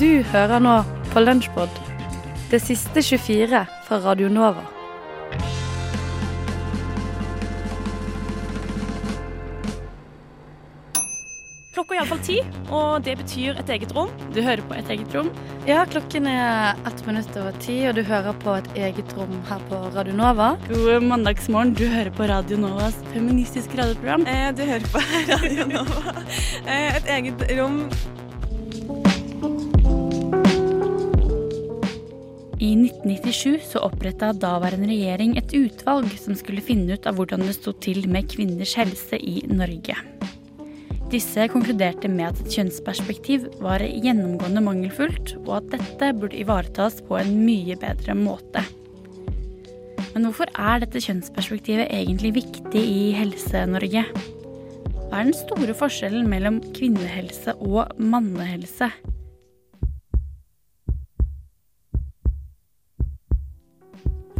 [0.00, 0.78] Du hører nå
[1.12, 1.74] på Lunsjpod,
[2.48, 4.62] det siste 24 fra Radio Nova.
[11.74, 12.38] Klokka er iallfall ti,
[12.72, 14.08] og det betyr et eget rom.
[14.32, 15.28] Du hører på Et eget rom.
[15.68, 19.60] Ja, klokken er ett minutt over ti, og du hører på et eget rom her
[19.68, 20.54] på Radio Nova.
[20.70, 21.74] God mandagsmorgen.
[21.76, 24.24] Du hører på Radio Novas feministiske radioprogram.
[24.24, 26.16] Eh, du hører på Radio Nova.
[26.64, 27.84] Eh, et eget rom.
[32.60, 37.54] I 1997 så oppretta daværende regjering et utvalg som skulle finne ut av hvordan det
[37.56, 39.94] sto til med kvinners helse i Norge.
[41.10, 47.16] Disse konkluderte med at et kjønnsperspektiv var gjennomgående mangelfullt, og at dette burde ivaretas på
[47.18, 48.62] en mye bedre måte.
[50.12, 54.04] Men hvorfor er dette kjønnsperspektivet egentlig viktig i Helse-Norge?
[55.08, 58.92] Hva er den store forskjellen mellom kvinnehelse og mannehelse?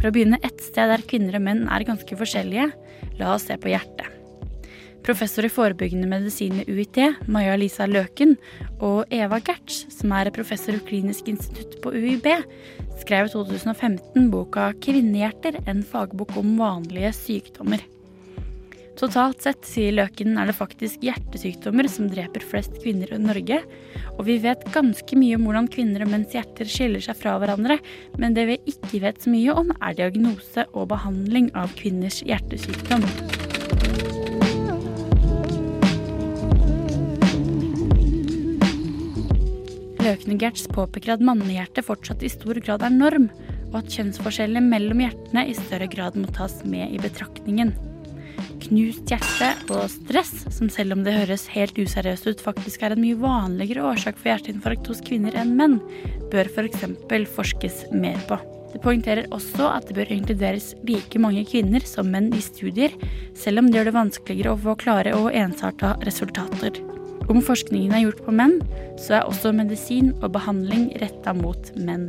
[0.01, 2.71] For å begynne ett sted der kvinner og menn er ganske forskjellige,
[3.19, 4.09] la oss se på hjertet.
[5.05, 6.97] Professor i forebyggende medisin ved UiT,
[7.29, 8.35] Maja Lisa Løken,
[8.81, 12.27] og Eva Gertz, som er professor i klinisk institutt på UiB,
[13.01, 17.85] skrev i 2015 boka 'Kvinnehjerter en fagbok om vanlige sykdommer'.
[18.97, 23.61] Totalt sett, sier Løken, er det faktisk hjertesykdommer som dreper flest kvinner i Norge.
[24.21, 27.79] Og vi vet ganske mye om hvordan kvinner og menns hjerter skiller seg fra hverandre,
[28.21, 33.01] men det vi ikke vet så mye om, er diagnose og behandling av kvinners hjertesykdom.
[40.05, 43.31] Løkne-Gertz påpeker at mannehjertet fortsatt i stor grad er norm,
[43.71, 47.73] og at kjønnsforskjellene mellom hjertene i større grad må tas med i betraktningen.
[48.61, 53.01] Knust hjerte og stress, som selv om det høres helt useriøst ut, faktisk er en
[53.01, 55.77] mye vanligere årsak for hjerteinfarkt hos kvinner enn menn,
[56.31, 56.85] bør f.eks.
[57.09, 58.37] For forskes mer på.
[58.71, 62.93] Det poengterer også at det bør inkluderes like mange kvinner som menn i studier,
[63.35, 66.79] selv om det gjør det vanskeligere å få klare og ensarta resultater.
[67.31, 68.59] Om forskningen er gjort på menn,
[68.99, 72.07] så er også medisin og behandling retta mot menn.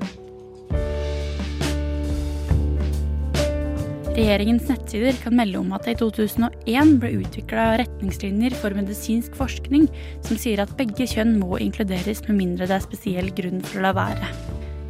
[4.12, 9.86] Regjeringens nettsider kan melde om at det i 2001 ble utvikla retningslinjer for medisinsk forskning
[10.26, 13.86] som sier at begge kjønn må inkluderes med mindre det er spesiell grunn for å
[13.86, 14.28] la være.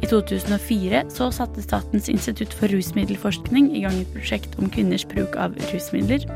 [0.03, 5.39] I 2004 så satte Statens institutt for rusmiddelforskning i gang et prosjekt om kvinners bruk
[5.39, 6.27] av rusmidler.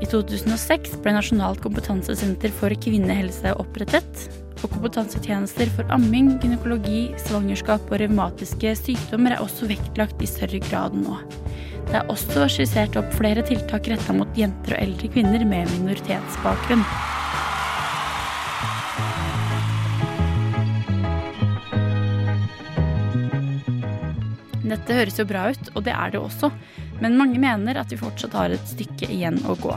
[0.00, 4.30] I 2006 ble Nasjonalt kompetansesenter for kvinnehelse opprettet.
[4.60, 10.96] Og kompetansetjenester for amming, gynekologi, svangerskap og revmatiske sykdommer er også vektlagt i større grad
[10.96, 11.20] nå.
[11.90, 16.84] Det er også skissert opp flere tiltak retta mot jenter og eldre kvinner med minoritetsbakgrunn.
[24.70, 26.52] Dette høres jo bra ut, og det er det også,
[27.02, 29.74] men mange mener at vi fortsatt har et stykke igjen å gå.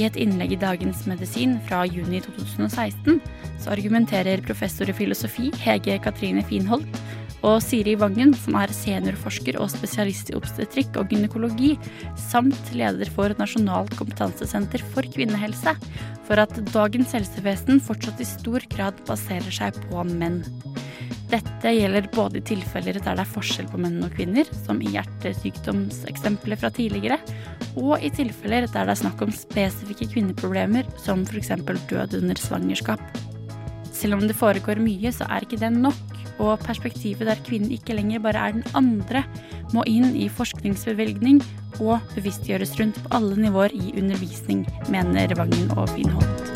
[0.00, 3.20] I et innlegg i Dagens Medisin fra juni 2016
[3.60, 7.03] så argumenterer professor i filosofi Hege Katrine Finholt
[7.44, 11.74] og Siri Vangen, som er seniorforsker og spesialist i obstetrikk og gynekologi,
[12.30, 15.76] samt leder for Nasjonalt kompetansesenter for kvinnehelse,
[16.24, 20.40] for at dagens helsevesen fortsatt i stor grad baserer seg på menn.
[21.32, 24.92] Dette gjelder både i tilfeller der det er forskjell på menn og kvinner, som i
[24.94, 27.18] hjertesykdomseksempler fra tidligere,
[27.74, 31.52] og i tilfeller der det er snakk om spesifikke kvinneproblemer, som f.eks.
[31.90, 33.22] død under svangerskap.
[33.94, 37.96] Selv om det foregår mye, så er ikke det nok, og perspektivet der kvinnen ikke
[37.98, 39.24] lenger bare er den andre,
[39.74, 41.42] må inn i forskningsbevilgning
[41.80, 46.54] og bevisstgjøres rundt på alle nivåer i undervisning, mener Vangen og Finholt.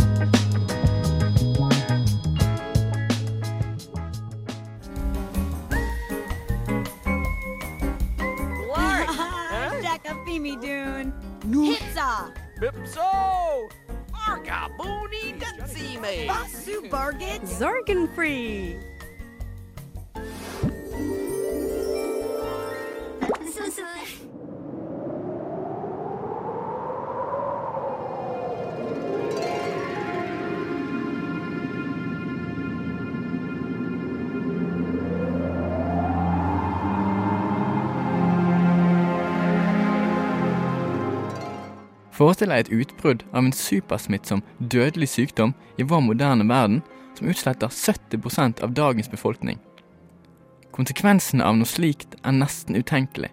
[10.63, 11.13] Dune.
[11.45, 11.75] Nu
[12.61, 13.01] Bipso!
[14.13, 16.27] Arga Booney Dutsime!
[16.27, 17.47] Basu Bargain.
[17.47, 18.98] Zorgen free.
[42.19, 46.81] Forestill deg et utbrudd av en supersmittsom, dødelig sykdom i vår moderne verden
[47.15, 49.61] som utsletter 70 av dagens befolkning.
[50.75, 53.31] Konsekvensene av noe slikt er nesten utenkelig.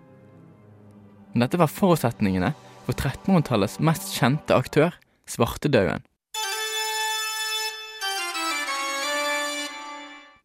[1.33, 2.53] Men dette var forutsetningene
[2.85, 4.93] for 1300-tallets mest kjente aktør,
[5.25, 6.05] svartedauden.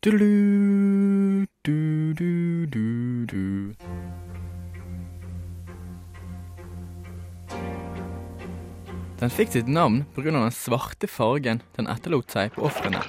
[0.01, 1.47] Du, du,
[2.17, 4.10] du, du, du.
[9.21, 10.31] Den fikk sitt navn pga.
[10.33, 13.03] den svarte fargen den etterlot seg på ofrene.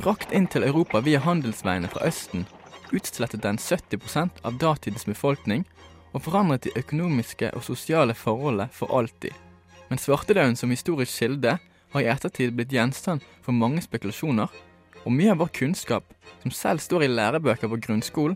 [0.00, 2.42] Brakt inn til Europa via handelsveiene fra Østen,
[2.90, 5.62] utslettet den 70% av datidens befolkning
[6.10, 9.30] og forandret de økonomiske og sosiale forholdene for alltid.
[9.86, 11.54] Men svartedauden som historisk kilde
[11.94, 14.50] har i ettertid blitt gjenstand for mange spekulasjoner,
[15.06, 16.02] og mye av vår kunnskap,
[16.42, 18.34] som selv står i lærebøker på grunnskolen,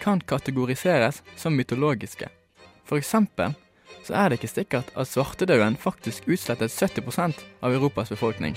[0.00, 2.32] kan kategoriseres som mytologiske.
[2.88, 3.52] For eksempel
[4.06, 8.54] så er det ikke sikkert at svartedauden faktisk utslettet 70% av Europas befolkning.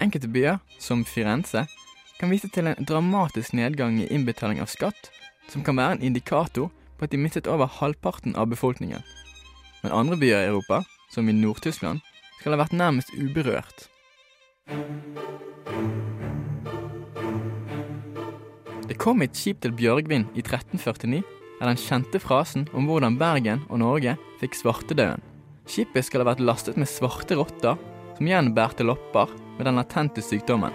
[0.00, 1.66] Enkelte byer, som Firenze,
[2.20, 5.10] kan vise til en dramatisk nedgang i innbetaling av skatt,
[5.50, 9.02] som kan være en indikator på at de mistet over halvparten av befolkningen.
[9.82, 12.00] Men andre byer i Europa, som i Nord-Tyskland,
[12.40, 13.88] skal ha vært nærmest uberørt.
[18.90, 21.20] Det kom et skip til Bjørgvin i 1349,
[21.60, 25.22] er den kjente frasen om hvordan Bergen og Norge fikk svartedauden.
[25.70, 27.78] Skipet skal ha vært lastet med svarte rotter,
[28.16, 30.74] som igjen bærte lopper med den latente sykdommen.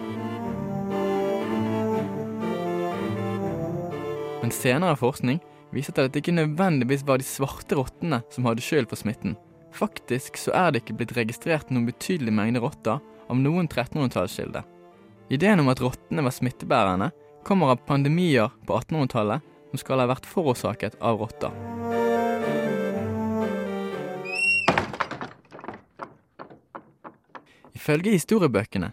[4.39, 5.41] Men senere forskning
[5.75, 9.35] viser at det ikke nødvendigvis var de svarte rottene som hadde skyld for smitten.
[9.75, 14.63] Faktisk så er det ikke blitt registrert noen betydelig mengde rotter av noen 1300-tallskilde.
[15.35, 17.11] Ideen om at rottene var smittebærerne,
[17.45, 21.53] kommer av pandemier på 1800-tallet som skal ha vært forårsaket av rotter.
[27.75, 28.89] Ifølge historiebøkene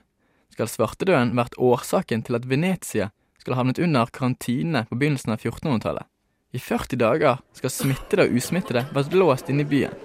[0.52, 3.08] skal svartedauden vært årsaken til at Venezia
[3.40, 6.04] skal ha havnet under karantene på begynnelsen av 1400-tallet.
[6.52, 9.96] I 40 dager skal smittede og usmittede vært låst inne i byen.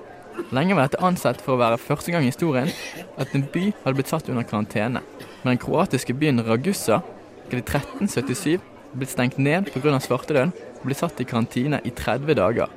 [0.56, 2.72] Lenge var dette ansett for å være første gang i historien
[3.20, 5.04] at en by hadde blitt satt under karantene.
[5.44, 7.17] Men den kroatiske byen Ragusa skal
[7.56, 8.60] i 1377
[8.98, 10.00] blitt stengt ned pga.
[10.00, 12.72] svartedauden og blitt satt i karantine i 30 dager.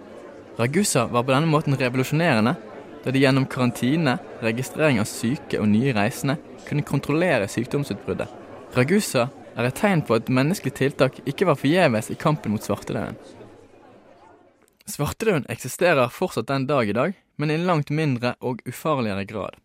[0.59, 2.55] Ragusa var på denne måten revolusjonerende,
[3.05, 6.37] da de gjennom karantine, registrering av syke og nye reisende
[6.67, 8.29] kunne kontrollere sykdomsutbruddet.
[8.77, 13.17] Ragusa er et tegn på at menneskelige tiltak ikke var forgjeves i kampen mot svartedauden.
[14.91, 19.60] Svartedauden eksisterer fortsatt den dag i dag, men i langt mindre og ufarligere grad.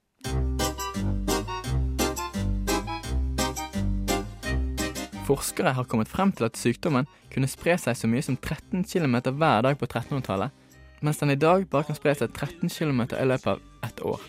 [5.26, 9.18] Forskere har kommet frem til at sykdommen kunne spre seg så mye som 13 km
[9.34, 10.54] hver dag på 1300-tallet,
[11.02, 14.22] mens den i dag bare kan spre seg 13 km i løpet av ett år.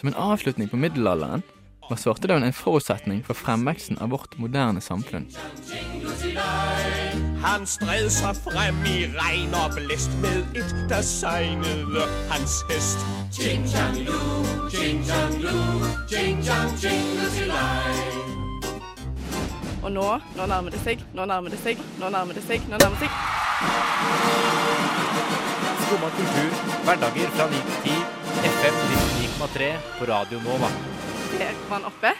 [0.00, 1.42] Som en avslutning på middelalderen
[1.90, 5.26] var svartedauden en forutsetning for fremveksten av vårt moderne samfunn.
[7.40, 13.06] Han stred seg frem i regn og blest med et, der segnede hans hest.
[13.34, 14.18] Ching chang lu,
[19.82, 20.06] Og nå,
[20.36, 23.08] nå nærmer det seg, nå nærmer det seg, nå nærmer det seg, nå nærmer det
[23.08, 23.12] seg.
[25.86, 26.50] Skumma kultur,
[26.84, 27.94] hverdager fra 9 til 10,
[28.50, 30.68] FM 99,3 på Radio Nova.
[31.38, 32.10] Der var han oppe.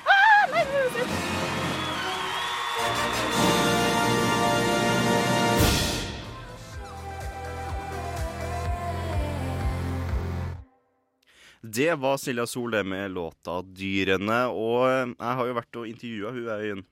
[11.61, 14.49] Det var Silja det med låta 'Dyrene'.
[14.49, 16.85] Og jeg har jo vært og intervjua hun Øyen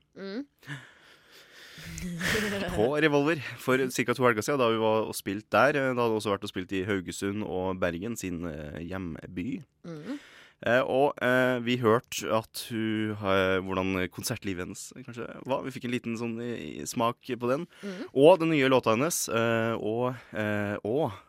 [2.77, 4.13] på Revolver for ca.
[4.13, 5.73] to helger siden, da hun var og spilt der.
[5.73, 8.45] Da hadde hun også vært og spilt i Haugesund og Bergen, sin
[8.81, 9.63] hjemby.
[9.85, 10.19] Mm.
[10.67, 15.63] Eh, og eh, vi hørte at hun har, hvordan konsertlivet hennes kanskje var.
[15.63, 16.51] Vi fikk en liten sånn i,
[16.83, 17.69] i smak på den.
[18.11, 19.27] Og den nye låta hennes.
[19.31, 21.25] Eh, og eh, og eh,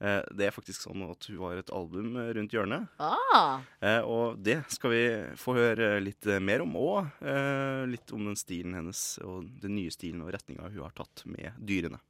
[0.00, 2.88] det er faktisk sånn at hun har et album rundt hjørnet.
[2.98, 5.02] Ah, Eh, og det skal vi
[5.40, 9.76] få høre litt eh, mer om, og eh, litt om den stilen hennes, og den
[9.78, 12.00] nye stilen og retninga hun har tatt med dyrene.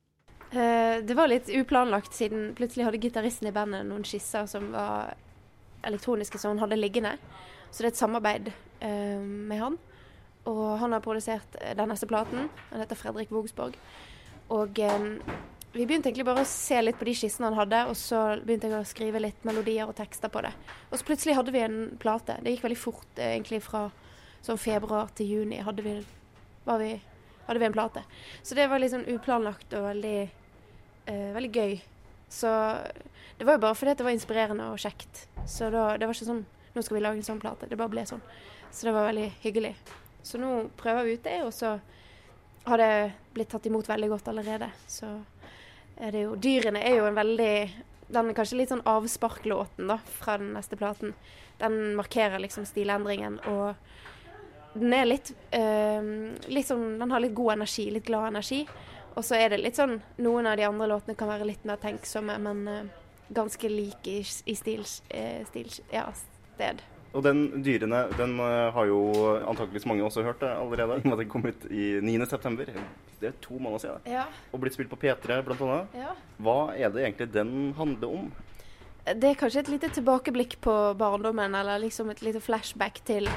[0.50, 5.14] eh, det var litt uplanlagt, siden plutselig hadde gitaristen i bandet noen skisser som var
[5.84, 7.16] elektroniske, som hun hadde liggende.
[7.70, 9.78] Så det er et samarbeid eh, med han.
[10.48, 12.48] Og han har produsert eh, den neste platen.
[12.70, 13.76] Han heter Fredrik Vogsborg.
[14.54, 15.06] Og eh,
[15.74, 18.70] vi begynte egentlig bare å se litt på de skissene han hadde, og så begynte
[18.70, 20.52] jeg å skrive litt melodier og tekster på det.
[20.90, 22.38] Og så plutselig hadde vi en plate.
[22.42, 23.88] Det gikk veldig fort, eh, egentlig fra
[24.44, 25.96] sånn februar til juni hadde vi,
[26.68, 26.92] vi,
[27.48, 28.04] hadde vi en plate.
[28.42, 30.30] Så det var litt sånn uplanlagt og veldig,
[31.10, 31.80] eh, veldig gøy.
[32.30, 32.50] Så
[33.38, 35.26] det var jo bare fordi det var inspirerende og kjekt.
[35.46, 37.68] Så da, det var ikke sånn nå skal vi lage en sånn plate.
[37.70, 38.22] Det bare ble sånn.
[38.70, 39.74] Så det var veldig hyggelig.
[40.26, 41.76] Så nå prøver vi ut det, og så
[42.64, 44.70] har det blitt tatt imot veldig godt allerede.
[44.90, 45.10] Så
[45.96, 47.56] er det jo Dyrene er jo en veldig
[48.14, 51.14] den er kanskje litt sånn avsparklåten da, fra den neste platen.
[51.60, 53.74] Den markerer liksom stilendringen, og
[54.74, 58.64] den er litt, øh, litt sånn Den har litt god energi, litt glad energi.
[59.14, 61.78] Og så er det litt sånn Noen av de andre låtene kan være litt mer
[61.82, 62.88] tenksomme, men øh,
[63.34, 64.82] ganske like i, i stil,
[65.14, 66.82] øh, stil ja, sted.
[67.14, 69.00] Og den dyrene den eh, har jo
[69.47, 70.99] antakeligvis mange også hørt det allerede.
[70.99, 72.66] i og med at Den kom ut i 9.9.
[73.21, 74.09] Det er to måneder siden.
[74.11, 74.25] Ja.
[74.52, 75.94] Og blitt spilt på P3 blant annet.
[75.94, 76.16] Ja.
[76.42, 78.33] Hva er det egentlig den handler om?
[79.04, 83.28] Det er kanskje et lite tilbakeblikk på barndommen, eller liksom et lite flashback til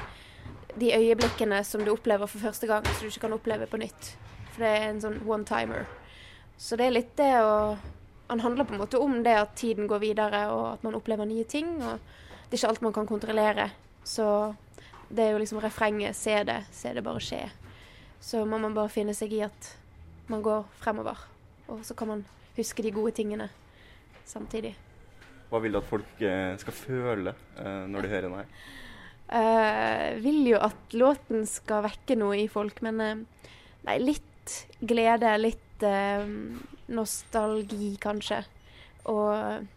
[0.80, 4.14] de øyeblikkene som du opplever for første gang, som du ikke kan oppleve på nytt.
[4.54, 5.86] For det er en sånn one-timer.
[6.58, 7.78] Så det er litt det å
[8.28, 11.24] Han handler på en måte om det at tiden går videre, og at man opplever
[11.24, 11.78] nye ting.
[11.80, 12.02] Og
[12.48, 13.70] det er ikke alt man kan kontrollere.
[14.08, 14.56] Så
[15.10, 17.50] det er jo liksom refrenget 'se det, se det bare skje'.
[18.22, 19.78] Så må man bare finne seg i at
[20.28, 21.18] man går fremover.
[21.68, 22.26] Og så kan man
[22.56, 23.50] huske de gode tingene
[24.26, 24.76] samtidig.
[25.50, 28.48] Hva vil du at folk eh, skal føle eh, når de hører den her?
[29.28, 33.26] Eh, vil jo at låten skal vekke noe i folk, men
[33.84, 34.24] nei, litt
[34.80, 35.64] glede, litt
[36.88, 38.42] nostalgi kanskje.
[39.12, 39.68] Og,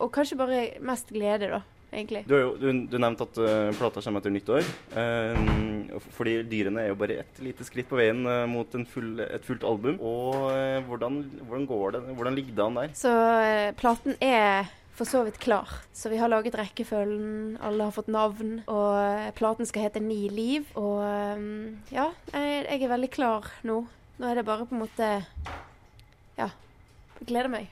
[0.00, 1.60] og kanskje bare mest glede, da,
[1.92, 2.24] egentlig.
[2.28, 4.66] Du, jo, du, du nevnte at uh, plata kommer etter nyttår.
[4.94, 9.18] Uh, fordi dyrene er jo bare ett lite skritt på veien uh, mot en full,
[9.24, 10.00] et fullt album.
[10.00, 12.02] Og uh, hvordan, hvordan går det?
[12.18, 12.92] Hvordan ligger det an der?
[12.98, 13.14] Så
[13.80, 15.70] platen er for så vidt klar.
[15.96, 18.58] Så vi har laget rekkefølgen, alle har fått navn.
[18.68, 20.68] Og platen skal hete Ni liv.
[20.76, 21.00] Og
[21.92, 23.82] ja, jeg, jeg er veldig klar nå.
[24.20, 25.12] Nå er det bare på en måte
[26.36, 26.50] Ja.
[27.24, 27.68] Gleder meg.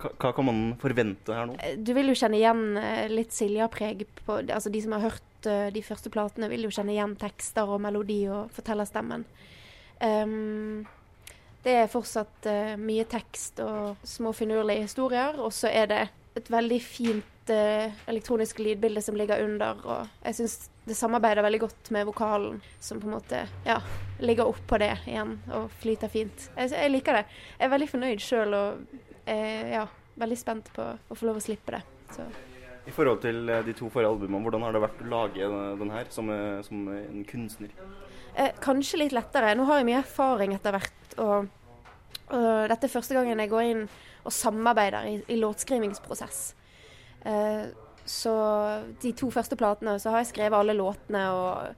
[0.00, 1.56] Hva, kan man forvente her nå?
[1.62, 5.70] Eh, Du vil jo kjenne igjen eh, litt Silja-preg Altså de som har hørt eh,
[5.74, 9.24] de første platene, vil jo kjenne igjen tekster og melodi og fortellerstemmen.
[10.04, 10.84] Um,
[11.64, 16.02] det er fortsatt uh, mye tekst og små finurlige historier, og så er det
[16.36, 21.62] et veldig fint uh, elektronisk lydbilde som ligger under, og jeg syns det samarbeider veldig
[21.62, 23.78] godt med vokalen, som på en måte ja,
[24.20, 26.50] ligger oppå det igjen og flyter fint.
[26.58, 27.24] Jeg, jeg liker det.
[27.56, 29.86] Jeg er veldig fornøyd sjøl og eh, ja,
[30.20, 31.82] veldig spent på å få lov å slippe det.
[32.14, 32.26] Så.
[32.86, 35.50] I forhold til eh, de to forrige albumene, hvordan har det vært å lage
[35.80, 37.70] den- her som, eh, som en kunstner?
[38.34, 39.54] Eh, kanskje litt lettere.
[39.56, 41.18] Nå har jeg mye erfaring etter hvert.
[41.18, 41.48] Og,
[42.34, 43.88] og dette er første gangen jeg går inn
[44.24, 46.54] og samarbeider i, i låtskrivingsprosess.
[47.24, 47.66] Eh,
[48.04, 48.34] så
[49.00, 51.74] de to første platene så har jeg skrevet alle låtene, og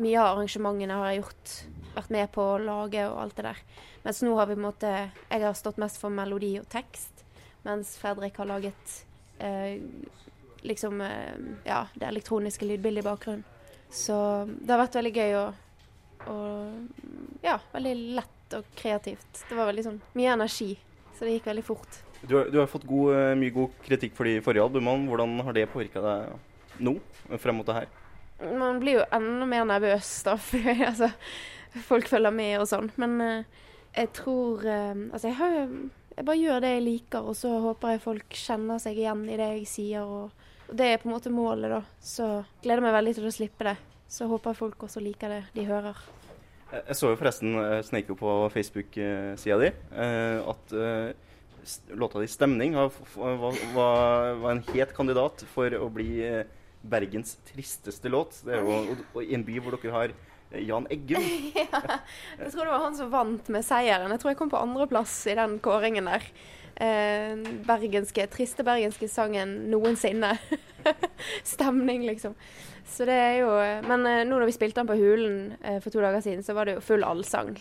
[0.00, 1.54] mye av arrangementene har jeg gjort,
[1.94, 3.62] vært med på å lage og alt det der.
[4.04, 4.90] Mens nå har vi på en måte
[5.28, 7.24] Jeg har stått mest for melodi og tekst,
[7.66, 8.94] mens Fredrik har laget
[9.38, 9.82] eh,
[10.64, 13.44] liksom eh, Ja, det elektroniske lydbildet i bakgrunnen.
[13.90, 14.16] Så
[14.46, 15.64] det har vært veldig gøy og,
[16.30, 19.42] og ja, veldig lett og kreativt.
[19.48, 20.72] Det var veldig sånn mye energi,
[21.16, 22.02] så det gikk veldig fort.
[22.20, 25.10] Du har, du har fått god, eh, mye god kritikk for de forrige albumene.
[25.10, 26.94] Hvordan har det påvirka deg nå,
[27.42, 27.99] frem mot det her?
[28.40, 31.10] Man blir jo enda mer nervøs da, for altså,
[31.86, 32.90] folk følger med og sånn.
[33.00, 33.64] Men eh,
[33.96, 35.58] jeg tror eh, Altså, jeg, har,
[36.16, 39.36] jeg bare gjør det jeg liker, og så håper jeg folk kjenner seg igjen i
[39.40, 40.06] det jeg sier.
[40.06, 41.82] Og, og det er på en måte målet, da.
[42.00, 42.32] Så
[42.64, 43.76] gleder meg veldig til å slippe det.
[44.10, 45.98] Så håper jeg folk også liker det de hører.
[46.70, 51.12] Jeg så jo forresten, eh, snek på Facebook-sida di, eh, at eh,
[51.98, 52.74] låta di 'Stemning'
[53.74, 56.22] var, en het kandidat for å bli
[56.82, 58.40] Bergens tristeste låt.
[58.46, 60.14] Det er jo i en by hvor dere har
[60.50, 61.26] eh, Jan Eggum.
[62.40, 64.10] Jeg tror det var han som vant med seieren.
[64.14, 66.24] Jeg tror jeg kom på andreplass i den kåringen der.
[66.80, 67.36] Eh,
[67.68, 70.32] bergenske, triste bergenske sangen noensinne.
[71.52, 72.38] Stemning, liksom.
[72.90, 73.50] Så det er jo
[73.86, 75.52] Men eh, nå når vi spilte den på Hulen
[75.84, 77.58] for to dager siden, så var det jo full allsang.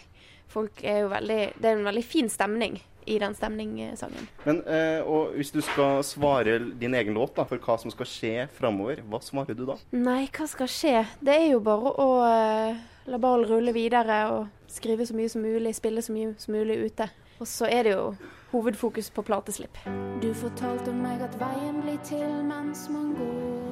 [0.49, 2.79] Folk er jo veldig Det er en veldig fin stemning
[3.09, 4.27] i den stemningssangen.
[4.45, 8.09] Men eh, og hvis du skal svare din egen låt da, for hva som skal
[8.09, 9.79] skje framover, hva svarer du da?
[9.95, 11.01] Nei, hva skal skje?
[11.25, 15.41] Det er jo bare å eh, la ballen rulle videre og skrive så mye som
[15.41, 17.09] mulig, spille så mye som mulig ute.
[17.39, 18.11] Og så er det jo
[18.51, 19.77] hovedfokus på plateslipp.
[20.21, 23.69] Du fortalte meg at veien blir til mens man går.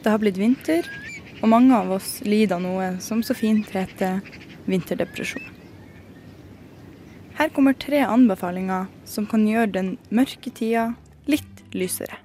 [0.00, 0.86] Det har blitt vinter,
[1.40, 4.20] og mange av oss lider av noe som så fint heter
[4.68, 5.44] vinterdepresjon.
[7.40, 10.90] Her kommer tre anbefalinger som kan gjøre den mørke tida
[11.30, 12.18] litt lysere.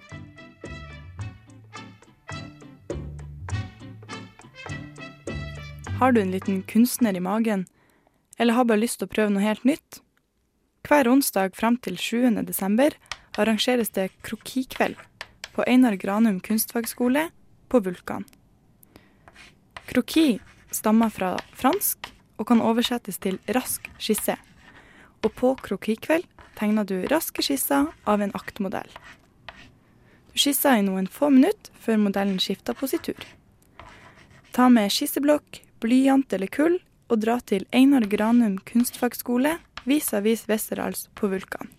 [5.95, 7.63] Har du en liten kunstner i magen,
[8.37, 10.01] eller har bare lyst til å prøve noe helt nytt?
[10.83, 12.43] Hver onsdag frem til 7.
[12.43, 12.97] desember
[13.39, 14.99] arrangeres det krokikveld
[15.55, 17.29] på Einar Granum kunstfagskole
[17.71, 18.27] på Vulkan.
[19.85, 20.39] Kroki
[20.71, 24.35] stammer fra fransk og kan oversettes til rask skisse.
[25.23, 26.25] Og på krokikveld
[26.57, 28.89] tegner du raske skisser av en aktmodell.
[30.33, 33.19] Du skisser i noen få minutter før modellen skifter positur.
[34.55, 36.79] Ta med skisseblokk, blyant eller kull,
[37.11, 41.69] og dra til Einar Granum kunstfagskole vis-à-vis Westerdals på Vulkan.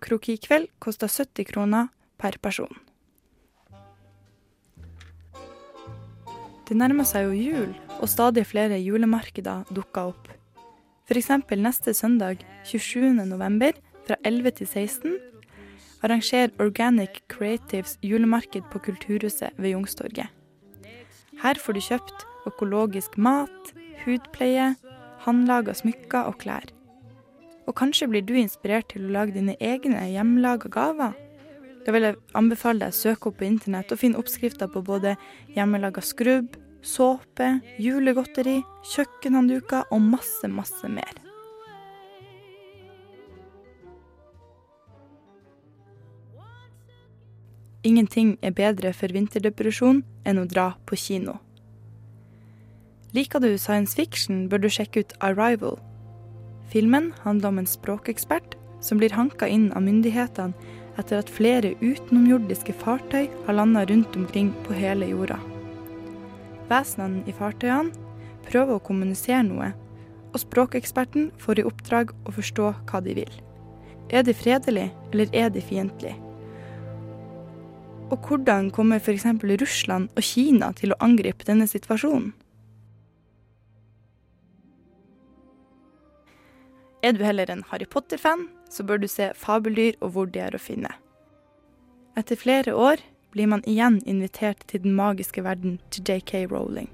[0.00, 2.72] Krokikveld koster 70 kroner per person.
[6.68, 10.26] Det nærmer seg jo jul, og stadig flere julemarkeder dukker opp.
[11.08, 11.30] F.eks.
[11.56, 13.78] neste søndag 27.11.
[14.04, 15.14] fra 11 til 16
[16.04, 20.28] arrangerer Organic Creatives julemarked på Kulturhuset ved Youngstorget.
[21.42, 23.72] Her får du kjøpt økologisk mat,
[24.04, 24.74] hudpleie,
[25.24, 26.68] håndlaga smykker og klær.
[27.64, 31.16] Og kanskje blir du inspirert til å lage dine egne hjemmelaga gaver?
[31.88, 35.14] Da vil jeg anbefale deg å søke opp på internett og finne oppskrifter på både
[35.54, 37.46] hjemmelaga skrubb, såpe,
[37.80, 38.58] julegodteri,
[38.90, 41.16] kjøkkenhåndduker og masse, masse mer.
[47.88, 51.38] Ingenting er bedre for vinterdepresjon enn å dra på kino.
[53.16, 55.80] Liker du science fiction, bør du sjekke ut Arrival.
[56.68, 62.74] Filmen handler om en språkekspert som blir hanka inn av myndighetene etter at flere utenomjordiske
[62.80, 65.38] fartøy har landa rundt omkring på hele jorda.
[66.68, 67.94] Vesenene i fartøyene
[68.48, 69.72] prøver å kommunisere noe,
[70.32, 73.38] og språkeksperten får i oppdrag å forstå hva de vil.
[74.10, 76.16] Er de fredelige, eller er de fiendtlige?
[78.08, 79.26] Og hvordan kommer f.eks.
[79.60, 82.32] Russland og Kina til å angripe denne situasjonen?
[87.04, 90.54] Er du heller en Harry Potter-fan, så bør du se Fabeldyr og hvor de er
[90.54, 90.90] å finne.
[92.18, 93.02] Etter flere år
[93.32, 96.88] blir man igjen invitert til den magiske verden til JK Rowling.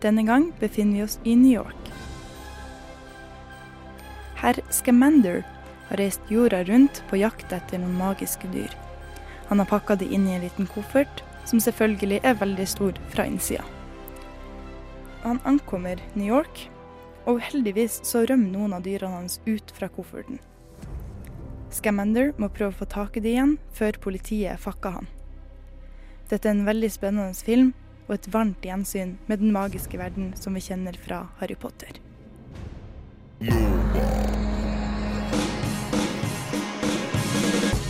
[0.00, 1.90] Denne gang befinner vi oss i New York.
[4.40, 5.42] Herr Scamander
[5.88, 8.72] har reist jorda rundt på jakt etter noen magiske dyr.
[9.50, 13.26] Han har pakka de inn i en liten koffert, som selvfølgelig er veldig stor fra
[13.26, 13.64] innsida.
[15.24, 16.68] Han ankommer New York,
[17.28, 20.40] og heldigvis så rømmer noen av dyrene hans ut fra kofferten.
[21.70, 25.10] Scamander må prøve å få tak i det igjen før politiet fakker han.
[26.30, 27.72] Dette er en veldig spennende film
[28.08, 32.00] og et varmt gjensyn med den magiske verden som vi kjenner fra Harry Potter.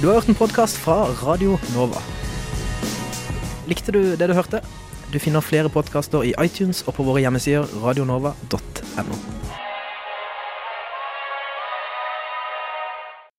[0.00, 2.00] Du har hørt en podkast fra Radio Nova.
[3.68, 4.62] Likte du det du hørte?
[5.12, 8.69] Du finner flere podkaster i iTunes og på våre hjemmesider radionova.no.
[8.96, 9.39] 差不多